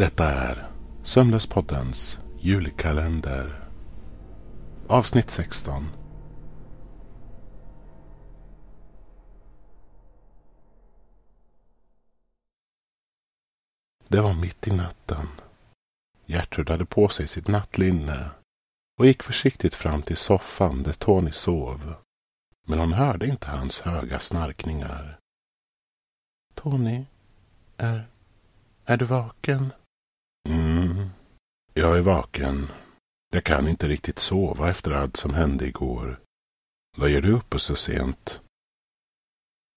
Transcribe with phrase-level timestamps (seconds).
[0.00, 0.68] Detta är
[1.02, 3.68] Sömnlöspoddens julkalender.
[4.88, 5.86] Avsnitt 16.
[14.08, 15.28] Det var mitt i natten.
[16.26, 18.30] Gertrud hade på sig sitt nattlinne
[18.98, 21.94] och gick försiktigt fram till soffan där Tony sov.
[22.66, 25.18] Men hon hörde inte hans höga snarkningar.
[26.54, 27.04] Tony,
[27.76, 28.08] är,
[28.84, 29.72] är du vaken?
[31.80, 32.68] Jag är vaken.
[33.32, 36.20] Jag kan inte riktigt sova efter allt som hände igår.
[36.96, 38.40] Vad gör du uppe så sent?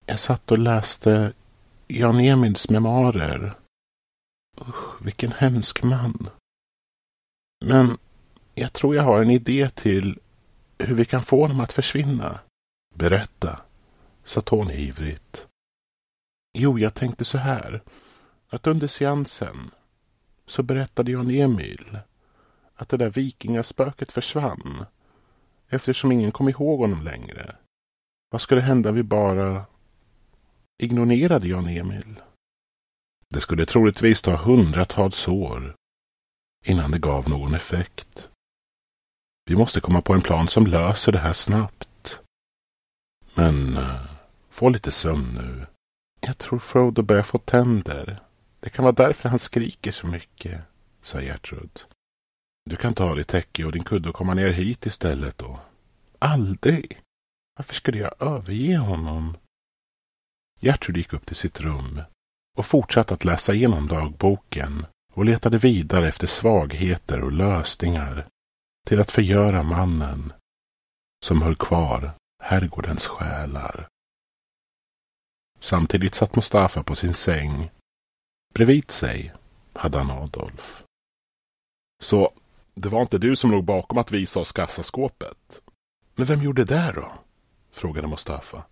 [0.05, 1.33] Jag satt och läste
[1.87, 3.53] Jan Emils memoarer.
[4.61, 6.29] Usch, vilken hemsk man.
[7.65, 7.97] Men
[8.55, 10.19] jag tror jag har en idé till
[10.77, 12.39] hur vi kan få honom att försvinna.
[12.95, 13.61] Berätta,
[14.25, 15.47] sa Tony ivrigt.
[16.57, 17.81] Jo, jag tänkte så här.
[18.49, 19.71] Att under seansen
[20.45, 21.97] så berättade Jan Emil
[22.75, 24.86] att det där vikingaspöket försvann
[25.69, 27.55] eftersom ingen kom ihåg honom längre.
[28.30, 29.66] Vad skulle hända om vi bara
[30.77, 32.21] ignorerade Jan Emil?
[33.30, 35.75] Det skulle troligtvis ta hundratals år
[36.66, 38.30] innan det gav någon effekt.
[39.45, 42.19] Vi måste komma på en plan som löser det här snabbt.
[43.33, 44.05] Men eh,
[44.49, 45.66] få lite sömn nu.
[46.19, 48.19] Jag tror Frodo börjar få tänder.
[48.64, 50.61] Det kan vara därför han skriker så mycket,
[51.02, 51.86] sa Gertrud.
[52.65, 55.60] Du kan ta ditt täcke och din kudde och komma ner hit istället då.
[56.20, 57.02] Aldrig!
[57.55, 59.37] Varför skulle jag överge honom?
[60.60, 62.02] Gertrud gick upp till sitt rum
[62.58, 68.27] och fortsatte att läsa igenom dagboken och letade vidare efter svagheter och lösningar
[68.87, 70.33] till att förgöra mannen
[71.26, 72.11] som höll kvar
[72.43, 73.87] herrgårdens själar.
[75.60, 77.70] Samtidigt satt Mustafa på sin säng.
[78.53, 79.33] Bredvid sig
[79.73, 80.83] hade han Adolf.
[82.02, 82.31] Så
[82.75, 85.61] det var inte du som låg bakom att visa oss kassaskåpet?
[86.15, 87.11] Men vem gjorde det då?
[87.71, 88.63] frågade Mustafa.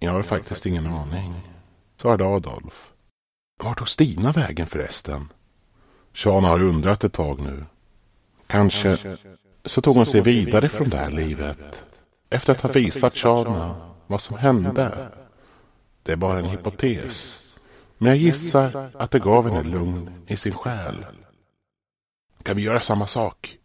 [0.00, 1.34] Jag har faktiskt ingen aning,
[1.96, 2.92] svarade Adolf.
[3.62, 5.32] Vart tog Stina vägen förresten?
[6.12, 7.64] Shana har undrat ett tag nu.
[8.46, 9.16] Kanske
[9.64, 11.86] så tog hon sig vidare från det här livet
[12.30, 15.10] efter att ha visat Shana vad som hände.
[16.02, 17.49] Det är bara en hypotes.
[18.02, 21.06] Men jag gissar att det gav henne lugn i sin själ.
[22.42, 23.58] Kan vi göra samma sak?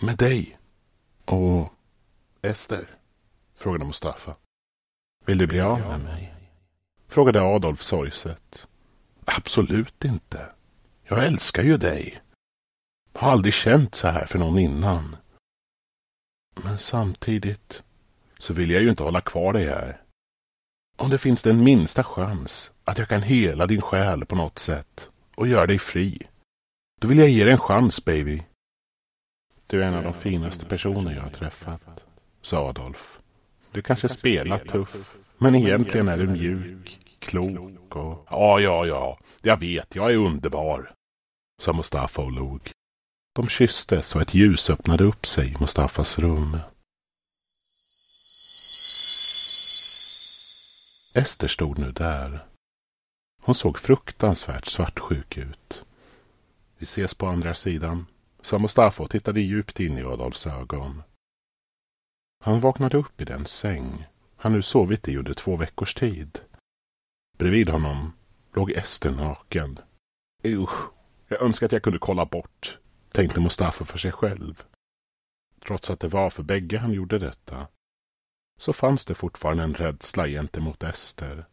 [0.00, 0.58] Med dig?
[1.24, 1.72] Och
[2.42, 2.98] Ester?
[3.56, 4.36] Frågade Mustafa.
[5.26, 6.34] Vill du bli av med mig?
[7.08, 8.68] Frågade Adolf sorgset.
[9.24, 10.52] Absolut inte.
[11.02, 12.22] Jag älskar ju dig.
[13.14, 15.16] Har aldrig känt så här för någon innan.
[16.64, 17.82] Men samtidigt
[18.38, 20.02] så vill jag ju inte hålla kvar dig här.
[20.96, 25.10] Om det finns den minsta chans att jag kan hela din själ på något sätt
[25.34, 26.18] och göra dig fri,
[27.00, 28.42] då vill jag ge dig en chans, baby.
[29.66, 32.04] Du är en av de finaste personer jag har träffat,
[32.42, 33.18] sa Adolf.
[33.72, 38.26] Du kanske spelar tuff, men egentligen är du mjuk, klok och...
[38.30, 40.92] Ja, ja, ja, jag vet, jag är underbar,
[41.62, 42.70] sa Mustafa och log.
[43.34, 46.58] De kysstes och ett ljus öppnade upp sig i Mustafas rum.
[51.14, 52.49] Ester stod nu där.
[53.50, 55.84] Hon såg fruktansvärt svartsjuk ut.
[56.78, 58.06] Vi ses på andra sidan,
[58.42, 61.02] sa Mustafa och tittade djupt in i Adolfs ögon.
[62.44, 64.06] Han vaknade upp i den säng
[64.36, 66.40] han nu sovit i under två veckors tid.
[67.38, 68.12] Bredvid honom
[68.54, 69.78] låg Ester naken.
[70.44, 70.90] Usch,
[71.28, 72.78] jag önskar att jag kunde kolla bort,
[73.12, 74.62] tänkte Mustafa för sig själv.
[75.66, 77.66] Trots att det var för bägge han gjorde detta
[78.58, 81.49] så fanns det fortfarande en rädsla gentemot Ester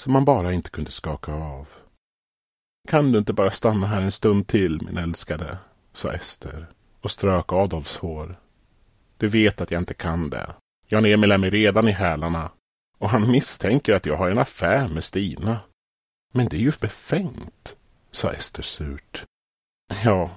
[0.00, 1.68] som man bara inte kunde skaka av.
[2.88, 5.58] Kan du inte bara stanna här en stund till, min älskade,
[5.92, 6.66] sa Ester
[7.00, 8.36] och strök Adolfs hår.
[9.16, 10.54] Du vet att jag inte kan det.
[10.88, 12.50] Jan-Emil är mig redan i hälarna
[12.98, 15.60] och han misstänker att jag har en affär med Stina.
[16.32, 17.76] Men det är ju befängt,
[18.10, 19.24] sa Ester surt.
[20.04, 20.30] Ja,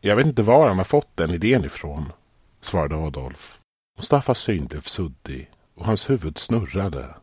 [0.00, 2.12] jag vet inte var han har fått den idén ifrån,
[2.60, 3.60] svarade Adolf.
[3.98, 7.14] Mustafas syn blev suddig och hans huvud snurrade.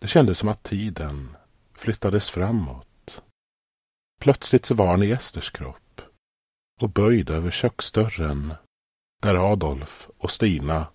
[0.00, 1.36] Det kändes som att tiden
[1.74, 3.22] flyttades framåt.
[4.20, 6.00] Plötsligt så var han i Esters kropp
[6.80, 8.54] och böjd över köksdörren
[9.22, 10.86] där Adolf och Stina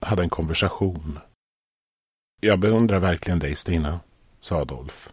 [0.00, 1.18] hade en konversation.
[2.40, 4.00] Jag beundrar verkligen dig, Stina,
[4.40, 5.12] sa Adolf.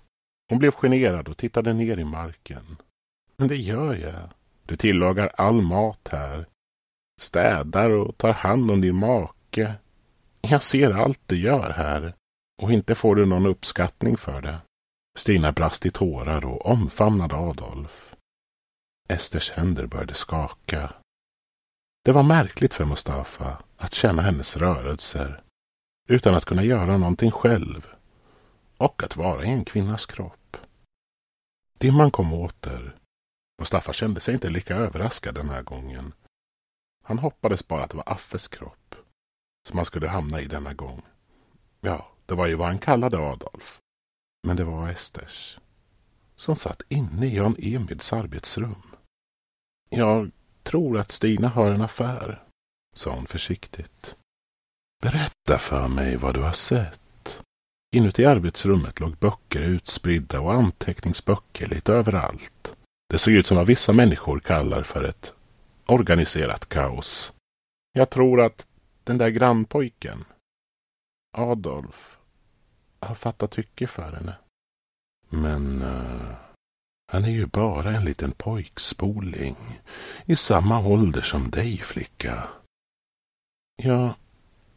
[0.49, 2.77] Hon blev generad och tittade ner i marken.
[3.37, 4.29] Men det gör jag.
[4.65, 6.47] Du tillagar all mat här.
[7.21, 9.73] Städar och tar hand om din make.
[10.41, 12.13] Jag ser allt du gör här.
[12.61, 14.61] Och inte får du någon uppskattning för det.
[15.17, 18.15] Stina brast i tårar och omfamnade Adolf.
[19.09, 20.93] Esters händer började skaka.
[22.05, 25.43] Det var märkligt för Mustafa att känna hennes rörelser
[26.09, 27.87] utan att kunna göra någonting själv
[28.77, 30.57] och att vara i en kvinnas kropp.
[31.77, 32.95] Dimman kom åter.
[33.59, 36.13] Mustafa kände sig inte lika överraskad den här gången.
[37.03, 38.95] Han hoppades bara att det var Affes kropp
[39.67, 41.01] som han skulle hamna i denna gång.
[41.79, 43.79] Ja, det var ju vad han kallade Adolf.
[44.47, 45.59] Men det var Esters.
[46.35, 48.81] Som satt inne i Jan Emids arbetsrum.
[49.89, 50.31] Jag
[50.63, 52.43] tror att Stina har en affär,
[52.95, 54.15] sa hon försiktigt.
[55.03, 57.41] Berätta för mig vad du har sett.
[57.95, 62.75] Inuti arbetsrummet låg böcker utspridda och anteckningsböcker lite överallt.
[63.09, 65.33] Det såg ut som vad vissa människor kallar för ett
[65.85, 67.33] organiserat kaos.
[67.93, 68.67] Jag tror att
[69.03, 70.25] den där grannpojken,
[71.37, 72.17] Adolf,
[73.01, 74.35] har fattat tycke för henne.
[75.29, 76.33] Men uh,
[77.11, 79.55] han är ju bara en liten pojkspoling
[80.25, 82.49] i samma ålder som dig, flicka.
[83.75, 84.13] Jag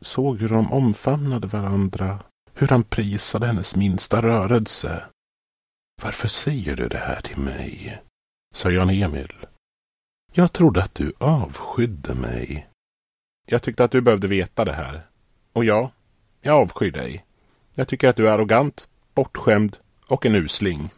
[0.01, 2.23] såg hur de omfamnade varandra,
[2.53, 5.05] hur han prisade hennes minsta rörelse.
[6.03, 8.03] Varför säger du det här till mig?
[8.55, 9.47] sa Jan-Emil.
[10.33, 12.69] Jag trodde att du avskydde mig.
[13.47, 15.07] Jag tyckte att du behövde veta det här.
[15.53, 15.91] Och ja,
[16.41, 17.25] jag avskyr dig.
[17.77, 19.77] Jag tycker att du är arrogant, bortskämd
[20.09, 20.91] och en usling.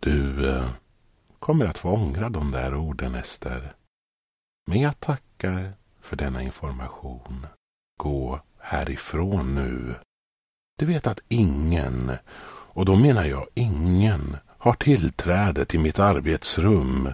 [0.00, 0.70] Du eh,
[1.38, 3.74] kommer att få ångra de där orden, Ester.
[4.66, 7.46] Men jag tackar för denna information.
[8.00, 9.94] Gå härifrån nu.
[10.78, 12.12] Du vet att ingen,
[12.46, 17.08] och då menar jag ingen, har tillträde till mitt arbetsrum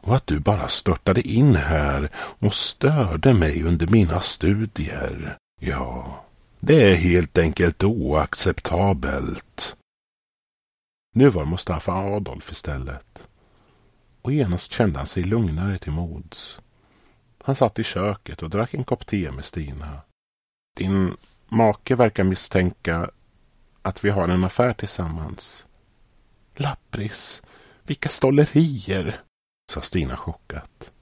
[0.00, 5.36] och att du bara störtade in här och störde mig under mina studier.
[5.60, 6.24] Ja,
[6.60, 9.76] det är helt enkelt oacceptabelt.
[11.14, 13.28] Nu var Mustafa Adolf istället.
[14.22, 16.60] Och genast kände han sig lugnare till mods.
[17.42, 20.00] Han satt i köket och drack en kopp te med Stina.
[20.76, 21.16] Din
[21.48, 23.10] make verkar misstänka
[23.82, 25.66] att vi har en affär tillsammans.
[26.56, 27.42] Lappris,
[27.82, 29.20] vilka stollerier,
[29.72, 30.92] sa Stina chockat.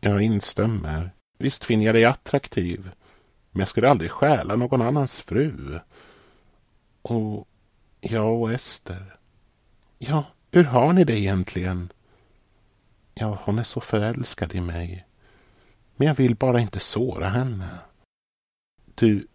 [0.00, 1.10] Jag instämmer.
[1.38, 2.90] Visst finner jag dig attraktiv.
[3.50, 5.78] Men jag skulle aldrig stjäla någon annans fru.
[7.02, 7.48] Och
[8.00, 9.16] jag och Ester.
[9.98, 11.92] Ja, hur har ni det egentligen?
[13.14, 15.06] Ja, hon är så förälskad i mig.
[15.96, 17.78] Men jag vill bara inte såra henne.
[18.94, 19.26] Du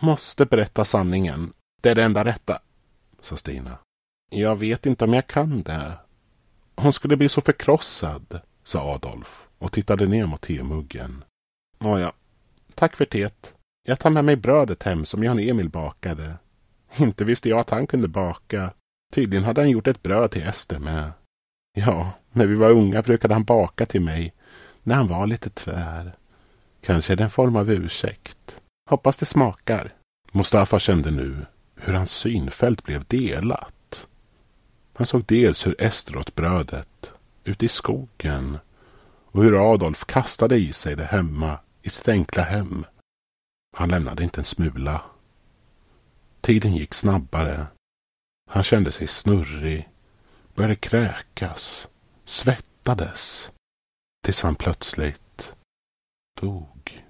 [0.00, 1.52] måste berätta sanningen.
[1.82, 2.58] Det är det enda rätta,
[3.20, 3.78] sa Stina.
[4.30, 5.92] Jag vet inte om jag kan det.
[6.76, 11.24] Hon skulle bli så förkrossad, sa Adolf och tittade ner mot temuggen.
[11.78, 12.12] Nåja,
[12.74, 13.54] tack för teet.
[13.86, 16.34] Jag tar med mig brödet hem som Jan-Emil bakade.
[16.96, 18.72] Inte visste jag att han kunde baka.
[19.12, 21.12] Tydligen hade han gjort ett bröd till Ester med.
[21.76, 24.34] Ja, när vi var unga brukade han baka till mig
[24.82, 26.16] när han var lite tvär.
[26.80, 28.60] Kanske är det en form av ursäkt.
[28.90, 29.92] Hoppas det smakar.
[30.32, 31.46] Mustafa kände nu
[31.76, 34.06] hur hans synfält blev delat.
[34.94, 37.12] Han såg dels hur Ester åt brödet
[37.44, 38.58] ute i skogen
[39.26, 42.86] och hur Adolf kastade i sig det hemma i sitt enkla hem.
[43.76, 45.02] Han lämnade inte en smula.
[46.40, 47.66] Tiden gick snabbare.
[48.50, 49.88] Han kände sig snurrig,
[50.54, 51.88] började kräkas,
[52.24, 53.50] svettades.
[54.24, 55.54] Tills han plötsligt
[56.40, 57.04] dog.